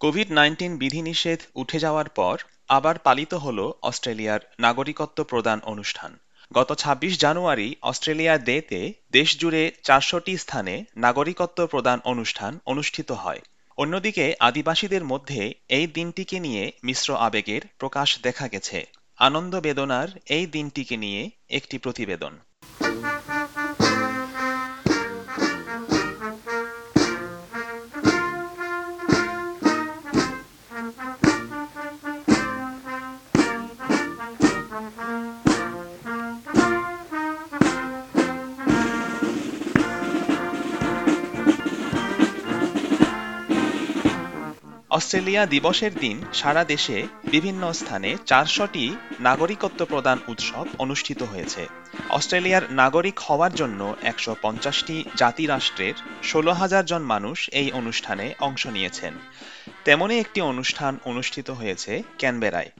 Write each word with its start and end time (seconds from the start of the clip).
Covid 0.00 0.30
nineteen 0.30 0.76
বিধিনিষেধ 0.76 1.40
উঠে 1.54 1.78
যাওয়ার 1.78 2.08
পর 2.08 2.36
আবার 2.68 2.98
পালিত 2.98 3.34
হল 3.34 3.72
অস্ট্রেলিয়ার 3.82 4.40
নাগরিকত্ব 4.60 5.24
প্রদান 5.24 5.60
অনুষ্ঠান। 5.64 6.18
গত 6.52 6.72
২৬ 6.72 7.18
জানুয়ারি 7.18 7.74
অস্ট্রেলিয়া 7.82 8.38
ডেতে 8.38 8.92
দেশজুড়ে 9.12 9.72
চারশোটি 9.82 10.36
স্থানে 10.36 10.84
নাগরিকত্ব 10.96 11.66
প্রদান 11.66 11.98
অনুষ্ঠান 12.04 12.58
অনুষ্ঠিত 12.66 13.12
হয়। 13.12 13.40
অন্যদিকে 13.76 14.34
আদিবাসীদের 14.40 15.04
মধ্যে 15.04 15.54
এই 15.68 15.86
দিনটিকে 15.86 16.40
নিয়ে 16.40 16.72
মিশ্র 16.84 17.16
আবেগের 17.16 17.60
প্রকাশ 17.78 18.08
দেখা 18.22 18.48
গেছে। 18.48 18.86
আনন্দ 19.18 19.60
বেদনার 19.60 20.08
এই 20.26 20.46
দিনটিকে 20.46 20.96
নিয়ে 20.96 21.30
একটি 21.48 21.78
প্রতিবেদন। 21.78 22.38
অস্ট্রেলিয়া 44.98 45.46
দিবসের 45.46 45.94
দিন 45.94 46.16
সারা 46.34 46.64
দেশে 46.64 47.06
বিভিন্ন 47.24 47.72
স্থানে 47.72 48.16
চারশোটি 48.26 48.84
নাগরিকত্ব 49.20 49.84
প্রদান 49.84 50.18
উৎসব 50.28 50.66
অনুষ্ঠিত 50.78 51.22
হয়েছে। 51.22 51.62
অস্ট্রেলিয়ার 52.10 52.62
নাগরিক 52.70 53.18
হওয়ার 53.18 53.54
জন্য 53.54 53.80
একশো 54.02 54.36
পঞ্চাশটি 54.42 55.04
জাতিরাষ্ট্রের 55.16 55.94
ষোলো 56.24 56.52
হাজার 56.52 56.84
জন 56.84 57.02
মানুষ 57.02 57.48
এই 57.52 57.72
অনুষ্ঠানে 57.72 58.34
অংশ 58.40 58.66
নিয়েছেন। 58.66 59.14
তেমনই 59.84 60.18
একটি 60.20 60.40
অনুষ্ঠান 60.40 60.98
অনুষ্ঠিত 61.04 61.50
হয়েছে 61.50 62.02
ক্যানবেরায়। 62.18 62.70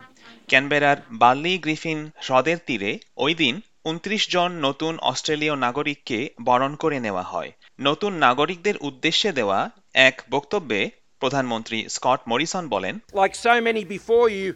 ক্যানবেরার 0.48 0.96
বার্লি 1.12 1.58
গ্রিফিন 1.58 2.11
হ্রদের 2.16 2.58
তীরে 2.66 2.98
ওই 3.16 3.34
দিন 3.34 3.61
উনত্রিশ 3.84 4.22
জন 4.30 4.50
নতুন 4.52 4.98
অস্ট্রেলীয় 4.98 5.56
নাগরিককে 5.56 6.19
বরণ 6.44 6.74
করে 6.74 7.00
নেওয়া 7.00 7.22
হয়। 7.22 7.52
নতুন 7.80 8.12
নাগরিকদের 8.12 8.77
উদ্দেশ্যে 8.80 9.33
দেওয়া 9.33 9.70
এক 9.94 10.22
বক্তব্যে 10.30 10.80
প্রধানমন্ত্রী 11.19 11.80
স্কট 11.95 12.22
মরিসন 12.31 12.63
বলেন 12.75 12.95
Like 13.23 13.36
so 13.49 13.55
many 13.67 13.81
before 13.97 14.27
you, 14.38 14.47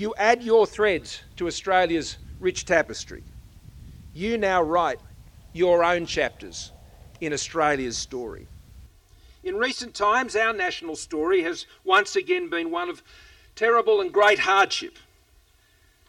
you 0.00 0.08
add 0.30 0.38
your 0.50 0.64
threads 0.76 1.08
to 1.38 1.42
Australia's 1.52 2.08
rich 2.48 2.60
tapestry. 2.72 3.22
You 4.22 4.32
now 4.50 4.60
write 4.74 5.00
your 5.62 5.78
own 5.92 6.02
chapters 6.16 6.58
in 7.24 7.32
Australia's 7.38 7.98
story. 8.08 8.46
In 9.42 9.54
recent 9.56 9.94
times, 9.94 10.34
our 10.34 10.52
national 10.52 10.96
story 10.96 11.40
has 11.42 11.66
once 11.84 12.16
again 12.16 12.48
been 12.48 12.70
one 12.70 12.88
of 12.88 13.02
terrible 13.54 14.00
and 14.00 14.12
great 14.12 14.40
hardship. 14.40 14.94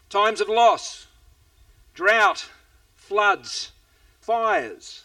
Times 0.09 0.41
of 0.41 0.49
loss, 0.49 1.07
drought, 1.93 2.49
floods, 2.95 3.71
fires, 4.19 5.03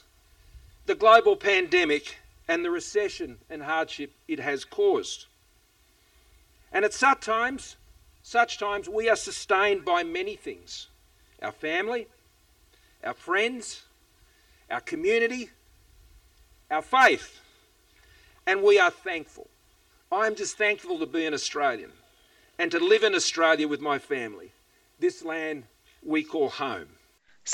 the 0.86 0.94
global 0.94 1.36
pandemic, 1.36 2.18
and 2.48 2.64
the 2.64 2.70
recession 2.70 3.38
and 3.50 3.62
hardship 3.62 4.12
it 4.28 4.40
has 4.40 4.64
caused. 4.64 5.26
And 6.72 6.84
at 6.84 6.94
such 6.94 7.20
times, 7.20 7.76
such 8.22 8.58
times 8.58 8.88
we 8.88 9.08
are 9.08 9.16
sustained 9.16 9.84
by 9.84 10.02
many 10.02 10.36
things 10.36 10.88
our 11.42 11.52
family, 11.52 12.06
our 13.02 13.14
friends, 13.14 13.82
our 14.70 14.80
community, 14.80 15.50
our 16.70 16.82
faith, 16.82 17.40
and 18.46 18.62
we 18.62 18.78
are 18.78 18.90
thankful. 18.90 19.48
I'm 20.10 20.34
just 20.36 20.56
thankful 20.56 20.98
to 20.98 21.06
be 21.06 21.26
an 21.26 21.34
Australian 21.34 21.92
and 22.58 22.70
to 22.70 22.78
live 22.78 23.02
in 23.02 23.14
Australia 23.14 23.66
with 23.66 23.80
my 23.80 23.98
family, 23.98 24.52
this 25.00 25.24
land 25.24 25.64
we 26.02 26.22
call 26.22 26.48
home. 26.48 26.88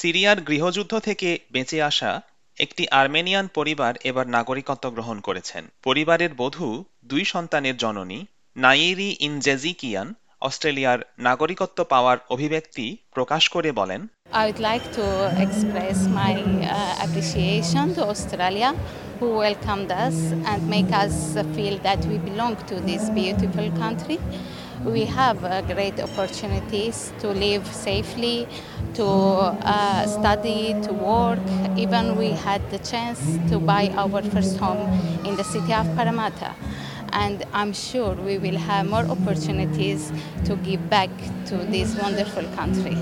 সিরিয়ার 0.01 0.39
গৃহযুদ্ধ 0.49 0.93
থেকে 1.09 1.31
বেঁচে 1.55 1.79
আসা 1.91 2.13
একটি 2.58 2.84
Armenian 2.92 3.46
পরিবার 3.54 3.94
এবার 4.10 4.26
নাগরিকত্ব 4.28 4.86
গ্রহণ 4.96 5.18
করেছেন 5.28 5.64
পরিবারের 5.84 6.32
বধূ 6.42 6.68
দুই 7.12 7.24
সন্তানের 7.34 7.76
জননী 7.78 8.20
নাইরি 8.56 9.10
ইনজেজিকিয়ান 9.28 10.08
অস্ট্রেলিয়ার 10.42 11.00
নাগরিকত্ব 11.20 11.80
পাওয়ার 11.84 12.18
অভিব্যক্তি 12.30 12.86
প্রকাশ 13.12 13.44
করে 13.50 13.70
বলেন 13.72 14.02
I 14.40 14.44
would 14.48 14.64
like 14.72 14.86
to 15.00 15.08
express 15.46 15.98
my 16.22 16.34
uh, 16.40 17.06
appreciation 17.06 17.86
to 17.98 18.02
Australia 18.14 18.70
who 19.20 19.28
welcomed 19.38 19.92
us 20.06 20.16
and 20.50 20.60
make 20.76 20.92
us 21.04 21.16
feel 21.56 21.76
that 21.88 22.02
we 22.10 22.18
belong 22.30 22.54
to 22.70 22.76
this 22.90 23.04
beautiful 23.12 23.68
country. 23.84 24.18
We 24.86 25.04
have 25.06 25.38
uh, 25.44 25.52
great 25.64 25.98
opportunities 26.00 26.98
to 27.22 27.28
live 27.46 27.66
safely, 27.90 28.38
to 28.96 29.06
uh, 29.06 30.06
study, 30.08 30.76
to 30.86 30.92
work. 30.94 31.40
Even 31.78 32.04
we 32.18 32.30
had 32.46 32.62
the 32.72 32.80
chance 32.80 33.20
to 33.50 33.56
buy 33.60 33.84
our 33.96 34.22
first 34.24 34.58
home 34.58 34.84
in 35.28 35.36
the 35.36 35.44
city 35.44 35.74
of 35.74 35.86
Parramatta. 35.96 36.52
And 37.24 37.38
I'm 37.54 37.74
sure 37.74 38.14
we 38.16 38.38
will 38.38 38.60
have 38.70 38.84
more 38.88 39.06
opportunities 39.16 40.12
to 40.46 40.56
give 40.58 40.90
back 40.90 41.12
to 41.50 41.56
this 41.74 41.90
wonderful 42.04 42.46
country. 42.60 42.96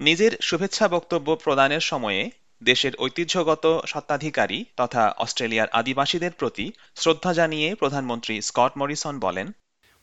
নিজের 0.00 0.32
শুভেচ্ছা 0.48 0.86
বক্তব্য 0.94 1.28
প্রদানের 1.44 1.82
সময়ে 1.90 2.22
দেশের 2.62 2.94
ঐতিহ্যগত 3.04 3.64
সত্ত্বাধিকারী 3.92 4.58
তথা 4.80 5.02
অস্ট্রেলিয়ার 5.24 5.72
আদিবাসীদের 5.80 6.32
প্রতি 6.40 6.66
শ্রদ্ধা 7.02 7.32
জানিয়ে 7.40 7.68
প্রধানমন্ত্রী 7.82 8.34
স্কট 8.48 8.72
মরিসন 8.80 9.14
বলেন 9.26 9.46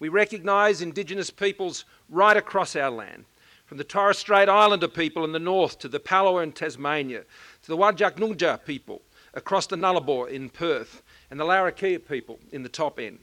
We 0.02 0.10
recognize 0.24 0.78
Indigenous 0.90 1.30
peoples 1.44 1.78
right 2.22 2.38
across 2.44 2.72
our 2.76 2.94
land, 3.02 3.22
from 3.74 3.80
the 3.80 3.84
Torres 3.84 4.20
Strait 4.20 4.50
Islander 4.50 4.88
people 4.88 5.26
in 5.26 5.32
the 5.32 5.40
north 5.40 5.80
to 5.80 5.88
the 5.88 6.00
Palawa 6.00 6.44
in 6.44 6.52
Tasmania, 6.52 7.22
to 7.64 7.68
the 7.68 7.76
Wajak 7.76 8.66
people 8.68 9.02
across 9.34 9.66
the 9.66 9.76
Nullarbor 9.76 10.30
in 10.30 10.50
Perth, 10.50 11.02
and 11.32 11.40
the 11.40 11.44
Larrakia 11.44 12.08
people 12.08 12.38
in 12.52 12.62
the 12.62 12.70
top 12.70 13.00
end. 13.00 13.18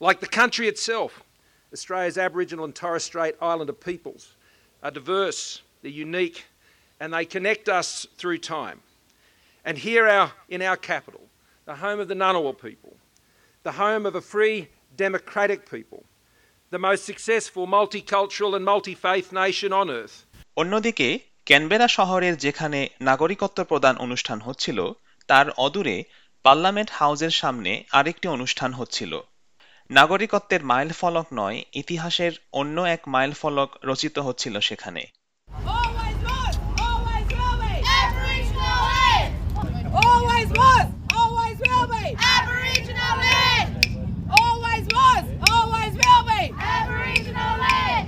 Like 0.00 0.18
the 0.18 0.26
country 0.26 0.66
itself, 0.66 1.22
Australia's 1.72 2.18
Aboriginal 2.18 2.64
and 2.64 2.74
Torres 2.74 3.04
Strait 3.04 3.36
Islander 3.40 3.72
peoples 3.72 4.34
are 4.82 4.90
diverse, 4.90 5.62
they're 5.82 5.92
unique, 5.92 6.46
and 6.98 7.14
they 7.14 7.24
connect 7.24 7.68
us 7.68 8.08
through 8.16 8.38
time. 8.38 8.80
And 9.64 9.78
here 9.78 10.08
our, 10.08 10.32
in 10.48 10.60
our 10.60 10.76
capital, 10.76 11.22
the 11.66 11.76
home 11.76 12.00
of 12.00 12.08
the 12.08 12.16
Ngunnawal 12.16 12.60
people, 12.60 12.96
the 13.62 13.70
home 13.70 14.06
of 14.06 14.16
a 14.16 14.20
free, 14.20 14.66
democratic 14.96 15.70
people, 15.70 16.02
the 16.72 16.78
most 16.80 17.04
successful 17.04 17.66
multicultural 17.68 18.54
and 18.54 18.64
multi 18.64 18.94
faith 18.96 19.28
nation 19.34 19.70
on 19.72 19.86
earth. 19.90 20.16
অন্যদিকে 20.56 21.08
Canberra 21.46 21.88
শহরের 21.98 22.34
যেখানে 22.44 22.80
নাগরিকত্ব 23.00 23.58
প্রদান 23.64 23.94
অনুষ্ঠান 23.96 24.38
হচ্ছিল 24.46 24.78
তার 25.28 25.46
অদূরে 25.66 25.96
parliament 26.44 26.90
হাউজের 26.98 27.34
সামনে 27.40 27.72
আরেকটি 27.98 28.26
অনুষ্ঠান 28.28 28.70
হচ্ছিল 28.72 29.12
নাগরিকত্বের 29.90 30.62
মাইল 30.70 30.90
ফলক 31.00 31.26
নয় 31.40 31.58
ইতিহাসের 31.82 32.32
অন্য 32.60 32.76
এক 32.94 33.02
মাইল 33.14 33.32
ফলক 33.40 33.70
রচিত 33.88 34.16
হচ্ছিল 34.26 34.54
সেখানে 34.68 35.02
Always 35.68 36.18
was, 36.28 36.54
always 36.86 37.26
will 37.32 37.56
be. 37.64 37.74
Aboriginal 38.00 38.78
land. 38.90 39.30
Always 40.04 40.48
was, 40.60 40.86
always 41.20 41.56
will 41.66 41.86
be. 41.88 42.04
Aboriginal 42.36 43.14
land. 43.24 43.68
Always 44.40 44.84
was, 44.98 45.24
always 45.52 45.92
will 46.02 46.24
be. 46.30 46.42
Aboriginal 46.76 47.54
land. 47.64 48.06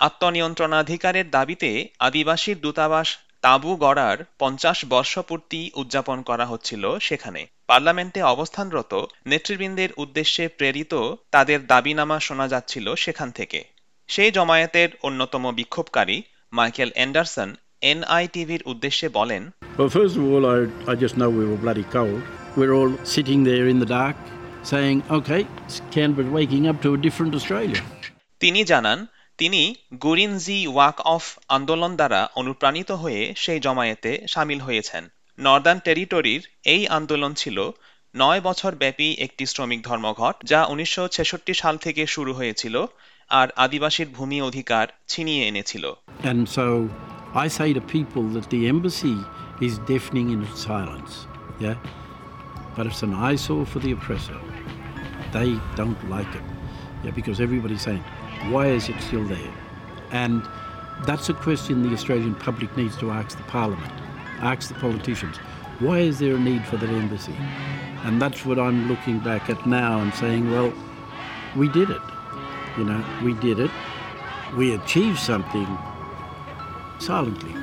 আত্মনিয়ন্ত্রণাধিকারের 0.00 1.26
দাবিতে 1.30 1.70
আদিবাসীর 1.98 2.58
দূতাবাস 2.60 3.08
তাঁবু 3.42 3.70
গড়ার 3.76 4.18
পঞ্চাশ 4.38 4.78
বর্ষপূর্তি 4.84 5.60
উদযাপন 5.74 6.18
করা 6.22 6.46
হচ্ছিল 6.46 6.84
সেখানে 6.98 7.40
পার্লামেন্টে 7.68 8.20
অবস্থানরত 8.24 8.92
নেতৃবৃন্দের 9.26 9.90
উদ্দেশ্যে 9.96 10.44
প্রেরিত 10.58 10.92
তাদের 11.30 11.58
দাবিনামা 11.66 12.18
শোনা 12.20 12.46
যাচ্ছিল 12.48 12.86
সেখান 12.94 13.28
থেকে 13.30 13.60
সেই 14.08 14.30
জমায়েতের 14.30 14.90
অন্যতম 15.02 15.44
বিক্ষোভকারী 15.58 16.18
মাইকেল 16.52 16.90
অ্যান্ডারসন 16.94 17.50
এনআইটিভির 17.82 18.62
উদ্দেশ্যে 18.66 19.08
বলেন 19.18 19.42
Well, 19.78 19.92
first 19.98 20.14
of 20.18 20.24
all, 20.24 20.44
I, 20.48 20.58
I 20.92 20.94
just 20.94 21.14
know 21.18 21.30
we 21.32 21.44
were 21.50 21.60
bloody 21.66 21.86
cold. 21.96 22.20
We're 22.56 22.74
all 22.78 22.92
sitting 23.14 23.40
there 23.44 23.66
in 23.72 23.78
the 23.78 23.90
dark 23.94 24.18
saying, 24.64 24.96
okay, 25.10 25.42
it's 25.64 25.78
Canberra 25.94 26.30
waking 26.30 26.64
up 26.70 26.78
to 26.84 26.88
a 26.94 26.98
different 26.98 27.32
Australia. 27.34 27.80
তিনি 28.40 28.60
জানান 28.64 28.98
তিনি 29.40 29.62
গুরিনজি 30.04 30.58
walk 30.74 30.98
of 31.14 31.24
আন্দোলন 31.48 31.92
দ্বারা 31.96 32.20
অনুপ্রাণিত 32.34 32.90
হয়ে 33.02 33.22
সেই 33.36 33.60
জমায়েতে 33.60 34.10
সামিল 34.26 34.60
হয়েছেন 34.60 35.02
নর্দার্ন 35.38 35.80
টেরিটরির 35.86 36.42
এই 36.74 36.82
আন্দোলন 36.88 37.32
ছিল 37.34 37.58
নয় 38.14 38.40
বছর 38.40 38.72
ব্যাপী 38.74 39.08
একটি 39.26 39.44
শ্রমিক 39.46 39.80
ধর্মঘট 39.88 40.36
যা 40.50 40.60
উনিশশো 40.64 41.04
ছেষট্টি 41.08 41.54
সাল 41.54 41.74
থেকে 41.76 42.02
শুরু 42.06 42.32
হয়েছিল 42.34 42.76
আর 43.30 43.48
আদিবাসীর 43.56 44.08
ভূমি 44.08 44.38
অধিকার 44.40 44.86
ছিনিয়ে 45.08 45.42
এনেছিল 45.48 45.84
And 46.30 46.42
so 46.56 46.66
I 47.44 47.46
say 47.48 47.68
to 47.78 47.82
people 47.96 48.24
that 48.36 48.46
the 48.54 48.62
embassy 48.72 49.18
is 49.60 49.74
deafening 49.90 50.28
in 50.34 50.38
its 50.48 50.58
silence. 50.68 51.12
Yeah? 51.60 51.76
but 52.76 52.86
it's 52.86 53.02
an 53.02 53.14
eyesore 53.14 53.66
for 53.66 53.78
the 53.78 53.92
oppressor. 53.92 54.38
They 55.32 55.58
don't 55.76 56.00
like 56.08 56.32
it. 56.34 56.42
Yeah, 57.04 57.10
because 57.10 57.40
everybody's 57.40 57.82
saying, 57.82 58.04
why 58.51 58.67
is 58.67 58.89
it 58.89 58.99
still 59.01 59.25
there? 59.25 59.53
And 60.11 60.41
that's 61.05 61.29
a 61.29 61.33
question 61.33 61.83
the 61.83 61.93
Australian 61.93 62.35
public 62.35 62.75
needs 62.77 62.95
to 62.97 63.11
ask 63.11 63.37
the 63.37 63.43
Parliament, 63.43 63.91
ask 64.39 64.67
the 64.69 64.79
politicians. 64.79 65.37
Why 65.79 65.99
is 65.99 66.19
there 66.19 66.35
a 66.35 66.39
need 66.39 66.63
for 66.65 66.77
that 66.77 66.89
embassy? 66.89 67.35
And 68.03 68.21
that's 68.21 68.45
what 68.45 68.59
I'm 68.59 68.87
looking 68.87 69.19
back 69.19 69.49
at 69.49 69.65
now 69.65 69.99
and 69.99 70.13
saying, 70.13 70.51
well, 70.51 70.71
we 71.55 71.67
did 71.69 71.89
it. 71.89 72.01
You 72.77 72.85
know, 72.85 73.03
we 73.23 73.33
did 73.33 73.59
it. 73.59 73.71
We 74.55 74.75
achieved 74.75 75.19
something 75.19 75.67
silently. 76.99 77.53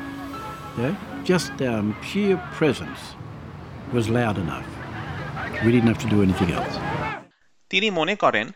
Yeah? 0.78 0.94
Just 1.24 1.52
our 1.62 1.84
sheer 2.02 2.36
presence 2.52 3.14
was 3.92 4.08
loud 4.08 4.36
enough. 4.38 4.66
We 5.64 5.70
didn't 5.70 5.88
have 5.88 5.98
to 5.98 6.08
do 6.08 6.22
anything 6.22 6.50
else. 6.50 6.78
তিনি 7.70 7.88
মনে 7.98 8.14
করেন 8.14 8.46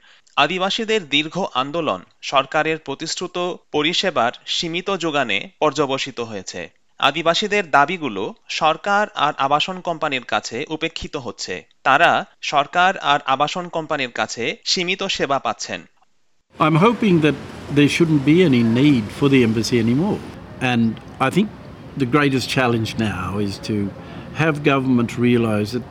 আদিবাসীদের 0.41 1.01
দীর্ঘ 1.15 1.35
আন্দোলন 1.61 2.01
সরকারের 2.23 2.77
প্রতিশ্রুত 2.77 3.37
পরিষেবার 3.73 4.33
সীমিত 4.55 4.89
যোগানে 4.95 5.37
পর্যবসিত 5.59 6.19
হয়েছে 6.21 6.61
আদিবাসীদের 6.99 7.63
দাবিগুলো 7.71 8.23
সরকার 8.61 9.05
আর 9.25 9.33
আবাসন 9.37 9.77
কোম্পানির 9.87 10.25
কাছে 10.33 10.57
উপেক্ষিত 10.69 11.15
হচ্ছে 11.25 11.53
তারা 11.83 12.11
সরকার 12.43 12.91
আর 13.11 13.19
আবাসন 13.25 13.65
কোম্পানির 13.75 14.11
কাছে 14.19 14.43
সীমিত 14.65 15.01
সেবা 15.17 15.39
পাচ্ছেন 15.39 15.81
I'm 16.55 16.77
hoping 16.77 17.15
that 17.21 17.37
there 17.71 17.91
shouldn't 17.95 18.23
be 18.25 18.37
any 18.43 18.63
need 18.79 19.05
for 19.17 19.27
the 19.29 19.39
embassy 19.43 19.77
anymore. 19.79 20.19
And 20.71 20.83
I 21.19 21.29
think 21.29 21.47
the 21.97 22.09
greatest 22.15 22.47
challenge 22.49 22.89
now 23.11 23.27
is 23.39 23.53
to 23.69 23.75
have 24.35 24.53
government 24.63 25.09
realise 25.19 25.69
that 25.71 25.87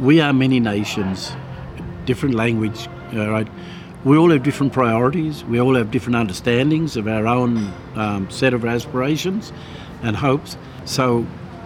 we 0.00 0.14
are 0.20 0.32
many 0.34 0.60
nations, 0.74 1.16
different 2.06 2.34
language, 2.34 2.80
uh, 2.80 3.01
right? 3.12 3.48
We 4.04 4.16
all 4.16 4.30
have 4.30 4.42
different 4.42 4.72
priorities. 4.72 5.44
We 5.44 5.60
all 5.60 5.74
have 5.76 5.90
different 5.90 6.16
understandings 6.16 6.96
of 6.96 7.06
our 7.06 7.26
own 7.26 7.72
um, 7.94 8.30
set 8.30 8.52
of 8.54 8.64
aspirations 8.64 9.52
and 10.02 10.16
hopes. 10.16 10.56
So 10.84 11.24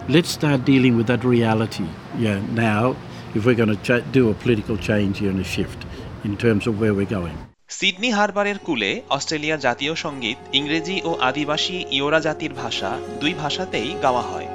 let's 0.09 0.29
start 0.29 0.65
dealing 0.65 0.95
with 0.97 1.07
that 1.07 1.23
reality, 1.23 1.87
yeah, 2.17 2.39
now 2.53 2.95
if 3.35 3.45
we're 3.45 3.55
going 3.55 3.75
to 3.77 3.81
ch- 3.87 4.05
do 4.11 4.29
a 4.29 4.33
political 4.33 4.77
change 4.77 5.19
here 5.19 5.29
and 5.29 5.39
a 5.39 5.43
shift 5.43 5.85
in 6.23 6.37
terms 6.37 6.67
of 6.67 6.79
where 6.79 6.93
we're 6.93 7.13
going. 7.19 7.37
Sydney 7.69 8.09
হারবারের 8.11 8.57
কুলে 8.57 9.01
অস্ট্রেলিয়ার 9.09 9.59
জাতীয় 9.59 9.95
সংগীত 9.95 10.37
ইংরেজি 10.53 11.01
ও 11.03 11.11
আদিবাসী 11.21 11.77
ইওরা 11.91 12.19
জাতির 12.19 12.53
ভাষা 12.53 12.89
দুই 13.21 13.33
ভাষাতেই 13.33 13.89
গাওয়া 14.03 14.21
হয় 14.21 14.47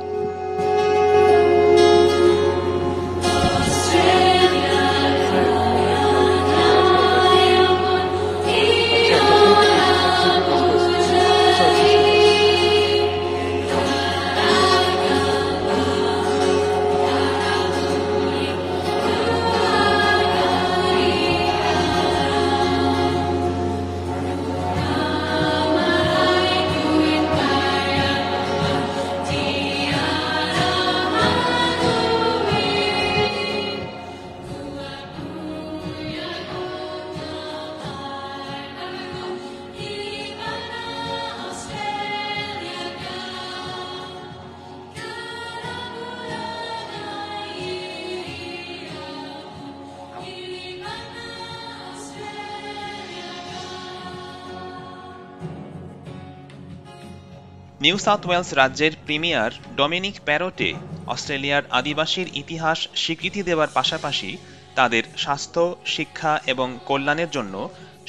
নিউ 57.85 57.97
সাউথ 58.07 58.23
ওয়েলস 58.27 58.51
রাজ্যের 58.61 58.93
প্রিমিয়ার 59.07 59.51
ডমিনিক 59.81 60.17
প্যারোটে 60.27 60.71
অস্ট্রেলিয়ার 61.15 61.65
আদিবাসীর 61.79 62.29
ইতিহাস 62.43 62.79
স্বীকৃতি 63.03 63.41
দেওয়ার 63.49 63.71
পাশাপাশি 63.79 64.31
তাদের 64.79 65.05
স্বাস্থ্য 65.25 65.63
শিক্ষা 65.95 66.33
এবং 66.53 66.69
কল্যাণের 66.89 67.31
জন্য 67.37 67.55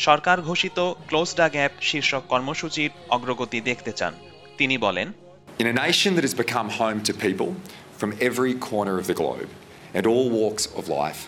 সরকার 0.06 0.38
ঘোষিত 0.50 0.78
ক্লোজ 1.10 1.30
ডা 1.40 1.48
গ্যাপ 1.56 1.72
শীর্ষক 1.90 2.24
কর্মসূচির 2.32 2.92
অগ্রগতি 3.16 3.60
দেখতে 3.70 3.92
চান 4.00 4.14
তিনি 4.60 4.76
বলেন 4.86 5.08
In 5.62 5.68
a 5.74 5.78
nation 5.88 6.12
that 6.16 6.26
has 6.30 6.38
become 6.46 6.68
home 6.82 7.00
to 7.08 7.14
people 7.26 7.50
from 8.00 8.10
every 8.28 8.54
corner 8.70 8.96
of 9.02 9.06
the 9.12 9.18
globe 9.22 9.52
and 9.96 10.04
all 10.12 10.28
walks 10.42 10.66
of 10.80 10.84
life, 11.02 11.22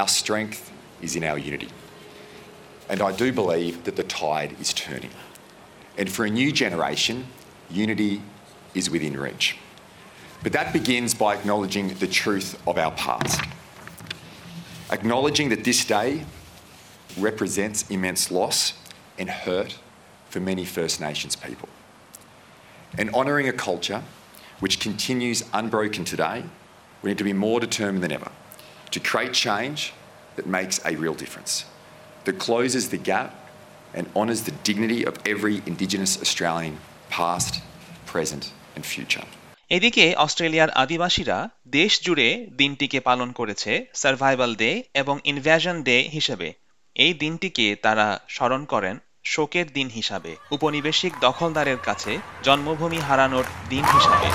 our 0.00 0.10
strength 0.20 0.60
is 1.06 1.12
in 1.18 1.22
our 1.30 1.40
unity. 1.50 1.70
And 2.90 2.98
I 3.08 3.10
do 3.22 3.28
believe 3.42 3.74
that 3.86 3.96
the 4.00 4.08
tide 4.22 4.52
is 4.64 4.70
turning. 4.86 5.14
And 5.98 6.06
for 6.14 6.22
a 6.24 6.32
new 6.40 6.50
generation, 6.62 7.16
unity 7.72 8.22
is 8.74 8.90
within 8.90 9.18
reach. 9.18 9.56
But 10.42 10.52
that 10.52 10.72
begins 10.72 11.14
by 11.14 11.36
acknowledging 11.36 11.94
the 11.94 12.06
truth 12.06 12.60
of 12.66 12.78
our 12.78 12.90
past. 12.92 13.40
Acknowledging 14.90 15.48
that 15.50 15.64
this 15.64 15.84
day 15.84 16.24
represents 17.18 17.88
immense 17.90 18.30
loss 18.30 18.74
and 19.18 19.30
hurt 19.30 19.78
for 20.28 20.40
many 20.40 20.64
First 20.64 21.00
Nations 21.00 21.36
people. 21.36 21.68
And 22.98 23.14
honouring 23.14 23.48
a 23.48 23.52
culture 23.52 24.02
which 24.60 24.80
continues 24.80 25.44
unbroken 25.52 26.04
today, 26.04 26.44
we 27.02 27.10
need 27.10 27.18
to 27.18 27.24
be 27.24 27.32
more 27.32 27.60
determined 27.60 28.02
than 28.02 28.12
ever 28.12 28.30
to 28.90 29.00
create 29.00 29.32
change 29.32 29.92
that 30.36 30.46
makes 30.46 30.80
a 30.84 30.96
real 30.96 31.14
difference, 31.14 31.64
that 32.24 32.38
closes 32.38 32.90
the 32.90 32.96
gap 32.96 33.50
and 33.94 34.08
honours 34.14 34.42
the 34.42 34.50
dignity 34.50 35.04
of 35.04 35.18
every 35.26 35.62
Indigenous 35.66 36.20
Australian, 36.20 36.78
past, 37.12 37.54
present, 38.06 38.44
and 38.76 38.84
future. 38.86 39.26
এদিকে 39.70 40.04
অস্ট্রেলিয়ার 40.16 40.70
আদিবাসীরা 40.70 41.38
দেশ 41.66 41.92
জুড়ে 42.02 42.28
দিনটিকে 42.56 43.00
পালন 43.00 43.32
করেছে 43.32 43.86
survival 43.94 44.54
day 44.54 44.70
এবং 44.94 45.16
ইনভ্যাশন 45.24 45.82
day 45.82 45.96
হিসেবে 46.12 46.48
এই 46.96 47.12
দিনটিকে 47.14 47.76
তারা 47.82 48.06
স্মরণ 48.28 48.64
করেন 48.64 48.96
শোকের 49.24 49.66
দিন 49.72 49.88
হিসাবে 49.88 50.36
উপনিবেশিক 50.50 51.12
দখলদারের 51.20 51.76
কাছে 51.78 52.18
জন্মভূমি 52.42 52.98
হারানোর 52.98 53.44
দিন 53.68 53.84
হিসাবে! 53.84 54.28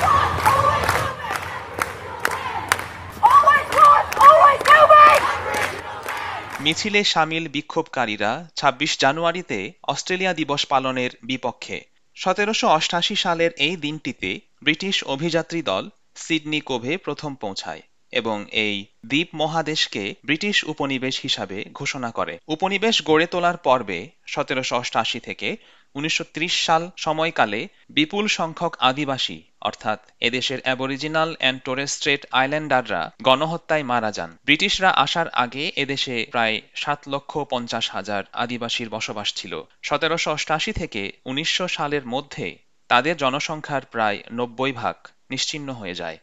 মিছিলে 6.62 7.02
সামিল 7.04 7.46
বিক্ষোভকারীরা 7.48 8.32
২৬ 8.56 8.98
জানুয়ারিতে 8.98 9.60
অস্ট্রেলিয়া 9.84 10.34
দিবস 10.34 10.62
পালনের 10.66 11.12
বিপক্ষে 11.24 11.78
সতেরোশো 12.18 12.68
সালের 13.16 13.52
এই 13.58 13.76
দিনটিতে 13.76 14.30
ব্রিটিশ 14.64 14.96
অভিযাত্রী 15.04 15.60
দল 15.62 15.84
সিডনি 16.16 16.60
কোভে 16.62 16.94
প্রথম 16.98 17.32
পৌঁছায় 17.36 17.82
এবং 18.14 18.38
এই 18.58 18.76
দ্বীপ 19.06 19.30
মহাদেশকে 19.36 20.04
ব্রিটিশ 20.26 20.64
উপনিবেশ 20.64 21.16
হিসাবে 21.22 21.58
ঘোষণা 21.74 22.10
করে। 22.12 22.34
উপনিবেশ 22.48 22.96
গড়ে 23.06 23.28
তোলার 23.28 23.58
পর্বে 23.58 24.00
সতেরোশো 24.26 24.78
থেকে 25.20 25.50
উনিশশো 25.96 26.24
ত্রিশ 26.34 26.66
সাল 26.66 26.84
সময়কালে 26.98 27.68
বিপুল 27.90 28.28
সংখ্যক 28.28 28.74
আদিবাসী, 28.80 29.42
অর্থাৎ 29.62 30.00
এদেশের 30.20 30.60
অ্যাবরিজিনাল 30.62 31.36
অ্যান্ড 31.40 31.60
টোরেস 31.64 31.92
স্ট্রেট 31.92 32.26
আইল্যান্ডাররা 32.32 33.12
গণহত্যায় 33.22 33.84
মারা 33.84 34.12
যান। 34.12 34.32
ব্রিটিশরা 34.46 34.90
আসার 34.90 35.28
আগে 35.30 35.72
এদেশে 35.76 36.26
প্রায় 36.32 36.62
সাত 36.76 37.00
লক্ষ 37.08 37.32
পঞ্চাশ 37.50 37.92
হাজার 37.92 38.24
আদিবাসীর 38.34 38.90
বসবাস 38.90 39.34
ছিল। 39.34 39.64
সতেরোশো 39.82 40.32
অষ্টাশি 40.32 40.72
থেকে 40.72 41.02
উনিশশো 41.26 41.68
সালের 41.68 42.06
মধ্যে 42.06 42.58
তাদের 42.88 43.18
জনসংখ্যার 43.18 43.84
প্রায় 43.86 44.24
নব্বই 44.32 44.72
ভাগ 44.72 44.96
নিশ্চিহ্ন 45.30 45.70
হয়ে 45.74 45.96
যায়। 45.96 46.18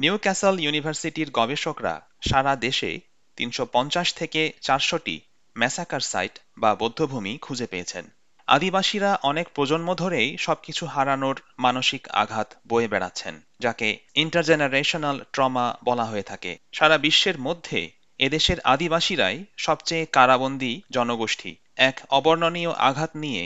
নিউ 0.00 0.18
ক্যাসল 0.18 0.54
ইউনিভার্সিটির 0.58 1.30
গবেষকরা 1.30 1.94
সারা 2.28 2.56
দেশে 2.56 3.00
তিনশো 3.36 3.66
পঞ্চাশ 3.72 4.14
থেকে 4.14 4.52
চারশোটি 4.60 5.20
ম্যাসাকার 5.56 6.00
সাইট 6.00 6.34
বা 6.58 6.74
বৌদ্ধভূমি 6.74 7.38
খুঁজে 7.38 7.66
পেয়েছেন। 7.66 8.04
আদিবাসীরা 8.48 9.10
অনেক 9.22 9.46
প্রজন্ম 9.54 9.88
ধরেই 9.94 10.28
সবকিছু 10.38 10.84
হারানোর 10.86 11.36
মানসিক 11.58 12.02
আঘাত 12.12 12.48
বয়ে 12.68 12.88
বেড়াচ্ছেন, 12.88 13.34
যাকে 13.60 13.88
ইন্টারজেনারেশনাল 14.14 15.16
ট্রমা 15.32 15.66
বলা 15.84 16.04
হয়ে 16.04 16.22
থাকে। 16.22 16.52
সারা 16.72 16.96
বিশ্বের 16.98 17.36
মধ্যে 17.38 17.80
এদেশের 18.20 18.58
আদিবাসীরাই 18.64 19.36
সবচেয়ে 19.56 20.04
কারাবন্দী 20.06 20.72
জনগোষ্ঠী। 20.90 21.52
এক 21.80 21.96
অবর্ণনীয় 22.10 22.72
আঘাত 22.88 23.12
নিয়ে 23.16 23.44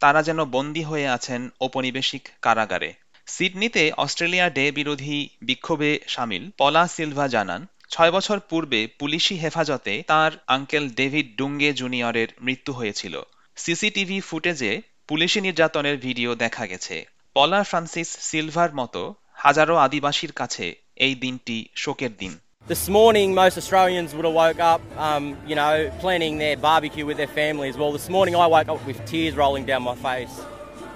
তারা 0.00 0.20
যেন 0.22 0.40
বন্দী 0.44 0.82
হয়ে 0.82 1.06
আছেন 1.08 1.40
ঔপনিবেশিক 1.60 2.24
কারাগারে। 2.42 2.90
সিডনিতে 3.26 3.84
অস্ট্রেলিয়া 3.96 4.46
ডে 4.50 4.64
বিরোধী 4.72 5.16
বিক্ষোভে 5.42 5.92
সামিল 6.08 6.44
পলা 6.58 6.84
সিলভা 6.88 7.26
জানান, 7.28 7.62
ছয় 7.90 8.12
বছর 8.12 8.38
পূর্বে 8.50 8.80
পুলিশি 8.98 9.34
হেফাজতে 9.34 9.94
তার 10.06 10.32
আঙ্কেল 10.46 10.84
ডেভিড 10.90 11.26
ডুঙ্গে 11.36 11.70
জুনিয়রের 11.72 12.28
মৃত্যু 12.40 12.72
হয়েছিল। 12.72 13.14
সিসিটিভি 13.56 14.18
ফুটেজে 14.28 14.72
পুলিশি 15.08 15.38
নির্যাতনের 15.46 15.96
ভিডিও 16.06 16.30
দেখা 16.44 16.64
গেছে 16.72 16.96
পলা 17.36 17.60
ফ্রান্সিস 17.70 18.08
সিলভার 18.28 18.70
মতো 18.80 19.02
হাজারো 19.44 19.74
আদিবাসীর 19.86 20.32
কাছে 20.40 20.66
এই 21.06 21.14
দিনটি 21.24 21.56
শোকের 21.84 22.12
দিন 22.22 22.34
This 22.74 22.84
morning, 22.98 23.28
most 23.42 23.56
Australians 23.62 24.10
would 24.14 24.26
have 24.28 24.38
woke 24.44 24.60
up, 24.72 24.82
um, 25.08 25.24
you 25.50 25.56
know, 25.60 25.74
planning 26.02 26.34
their 26.44 26.56
barbecue 26.68 27.06
with 27.10 27.18
their 27.22 27.34
families. 27.40 27.74
Well, 27.80 27.92
this 27.98 28.08
morning 28.16 28.34
I 28.44 28.46
woke 28.56 28.68
up 28.74 28.80
with 28.88 28.98
tears 29.10 29.34
rolling 29.42 29.64
down 29.70 29.82
my 29.92 29.96
face. 30.08 30.34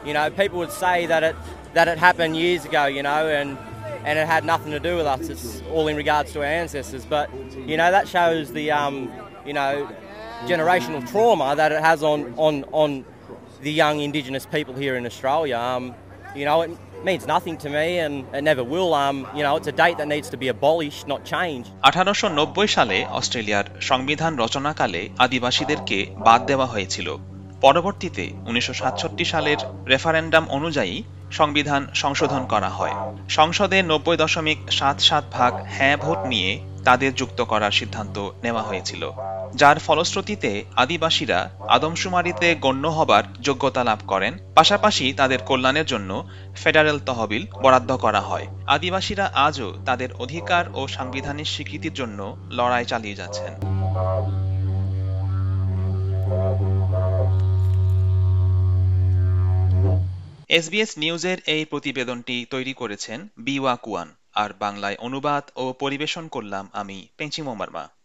You 0.09 0.12
know, 0.17 0.26
people 0.43 0.59
would 0.62 0.76
say 0.85 0.97
that 1.12 1.23
it 1.29 1.37
that 1.76 1.87
it 1.93 1.99
happened 2.09 2.33
years 2.45 2.62
ago, 2.71 2.85
you 2.97 3.02
know, 3.09 3.23
and 3.38 3.50
and 4.07 4.14
it 4.23 4.26
had 4.35 4.43
nothing 4.52 4.73
to 4.79 4.83
do 4.88 4.93
with 5.00 5.09
us. 5.14 5.23
It's 5.35 5.47
all 5.75 5.87
in 5.93 5.97
regards 6.05 6.29
to 6.35 6.38
our 6.43 6.52
ancestors. 6.62 7.05
But 7.17 7.26
you 7.71 7.76
know, 7.81 7.90
that 7.97 8.07
shows 8.17 8.45
the 8.59 8.67
um, 8.83 8.97
you 9.49 9.55
know 9.59 9.73
generational 10.47 11.06
trauma 11.06 11.54
that 11.56 11.73
it 11.73 11.80
has 11.80 12.02
on 12.02 12.35
on 12.37 12.64
on 12.73 13.04
the 13.61 13.73
young 13.73 14.00
Indigenous 14.00 14.47
people 14.47 14.75
here 14.75 14.97
in 14.97 15.06
Australia. 15.06 15.59
Um, 15.59 15.94
you 16.35 16.44
know, 16.44 16.62
it 16.62 16.70
means 17.04 17.26
nothing 17.26 17.56
to 17.59 17.68
me, 17.68 17.99
and 17.99 18.26
it 18.35 18.42
never 18.42 18.64
will. 18.64 18.94
Um, 18.94 19.26
you 19.35 19.42
know, 19.42 19.56
it's 19.56 19.66
a 19.66 19.73
date 19.75 19.99
that 19.99 20.09
needs 20.09 20.28
to 20.30 20.37
be 20.37 20.49
abolished, 20.49 21.02
not 21.06 21.20
changed. 21.25 21.70
আঠারোশো 21.82 22.28
নব্বই 22.38 22.68
সালে 22.76 22.97
অস্ট্রেলিয়ার 23.18 23.66
সংবিধান 23.80 24.32
রচনাকালে 24.42 25.02
আদিবাসীদেরকে 25.18 25.99
বাদ 26.26 26.40
দেওয়া 26.47 26.66
হয়েছিল 26.66 27.09
পরবর্তীতে 27.62 28.25
উনিশশো 28.49 28.75
সাতষট্টি 28.75 29.25
সালের 29.25 29.59
রেফারেন্ডাম 29.92 30.44
অনুযায়ী 30.49 30.94
সংবিধান 31.30 31.82
সংশোধন 31.94 32.42
করা 32.52 32.70
হয় 32.78 32.94
সংসদে 33.28 33.78
নব্বই 33.82 34.16
দশমিক 34.16 34.59
সাত 34.78 34.97
সাত 35.00 35.25
ভাগ 35.32 35.52
হ্যাঁ 35.76 35.97
ভোট 35.97 36.20
নিয়ে 36.32 36.50
তাদের 36.85 37.11
যুক্ত 37.14 37.38
করার 37.42 37.73
সিদ্ধান্ত 37.73 38.16
নেওয়া 38.44 38.62
হয়েছিল 38.62 39.02
যার 39.54 39.78
ফলশ্রুতিতে 39.78 40.64
আদিবাসীরা 40.76 41.50
আদমশুমারিতে 41.69 42.54
গণ্য 42.54 42.88
হবার 42.88 43.23
যোগ্যতা 43.40 43.85
লাভ 43.85 43.99
করেন। 44.07 44.38
পাশাপাশি 44.54 45.12
তাদের 45.12 45.38
কল্যাণের 45.38 45.87
জন্য 45.87 46.28
ফেডারেল 46.57 46.99
তহবিল 46.99 47.47
বরাদ্দ 47.62 47.97
করা 47.97 48.21
হয়। 48.21 48.47
আদিবাসীরা 48.66 49.26
আজও 49.35 49.73
তাদের 49.87 50.12
অধিকার 50.12 50.64
ও 50.75 50.88
সাংবিধানিক 50.88 51.47
স্বীকৃতির 51.47 51.95
জন্য 51.95 52.37
লড়াই 52.50 52.85
চালিয়ে 52.85 53.14
যাচ্ছেন। 53.14 53.54
এসবিএস 60.49 60.99
নিউজের 60.99 61.38
এই 61.47 61.64
প্রতিবেদনটি 61.64 62.47
তৈরি 62.50 62.73
করেছেন 62.73 63.28
বিওয়া 63.38 63.76
কুয়ান। 63.76 64.09
আর 64.35 64.50
বাংলায় 64.59 64.97
অনুবাদ 65.00 65.42
ও 65.57 65.73
পরিবেশন 65.73 66.28
করলাম 66.28 66.69
আমি 66.73 67.07
পেঞ্চিমো 67.16 67.54
মার্মা 67.54 68.00